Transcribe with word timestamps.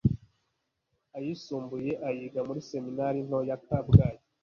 ayisumbuye 1.17 1.91
ayiga 2.07 2.41
muri 2.47 2.59
Seminari 2.69 3.19
nto 3.27 3.39
ya 3.49 3.57
Kabgayi 3.65 4.21